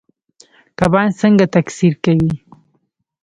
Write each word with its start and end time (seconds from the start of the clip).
کبان 0.79 1.07
څنګه 1.19 1.45
تکثیر 1.55 1.93
کوي؟ 2.03 2.33